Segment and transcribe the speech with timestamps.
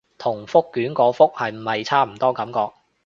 [0.17, 2.71] 同覆卷個覆係咪差唔多感覺